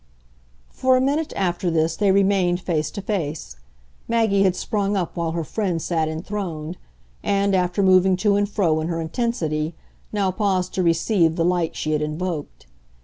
For 0.71 0.97
a 0.97 0.99
minute 0.99 1.31
after 1.35 1.69
this 1.69 1.95
they 1.95 2.11
remained 2.11 2.59
face 2.59 2.89
to 2.89 3.03
face; 3.03 3.57
Maggie 4.07 4.41
had 4.41 4.55
sprung 4.55 4.97
up 4.97 5.15
while 5.15 5.33
her 5.33 5.43
friend 5.43 5.79
sat 5.79 6.07
enthroned, 6.09 6.77
and, 7.21 7.53
after 7.53 7.83
moving 7.83 8.15
to 8.17 8.35
and 8.35 8.49
fro 8.49 8.79
in 8.81 8.87
her 8.87 8.99
intensity, 8.99 9.75
now 10.11 10.31
paused 10.31 10.73
to 10.73 10.81
receive 10.81 11.35
the 11.35 11.45
light 11.45 11.75
she 11.75 11.91
had 11.91 12.01
invoked. 12.01 12.65